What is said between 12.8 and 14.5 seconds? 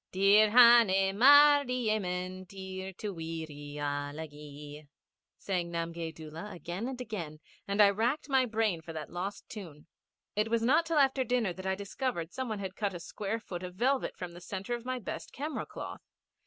a square foot of velvet from the